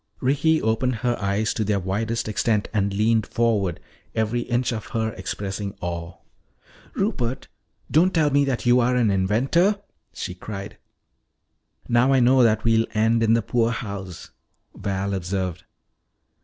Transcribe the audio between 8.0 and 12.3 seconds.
tell me that you are an inventor!" she cried. "Now I